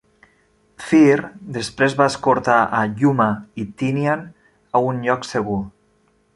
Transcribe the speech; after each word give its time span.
"Fir" 0.85 1.17
després 1.57 1.97
va 1.99 2.07
escortar 2.13 2.57
a 2.79 2.81
"Yuma" 3.03 3.29
i 3.65 3.69
"Tinian" 3.83 4.27
a 4.81 4.85
un 4.91 5.07
lloc 5.09 5.33
segur. 5.37 5.63